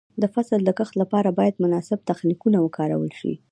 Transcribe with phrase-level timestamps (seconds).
[0.21, 3.33] د فصل د کښت لپاره باید مناسب تخنیکونه وکارول شي.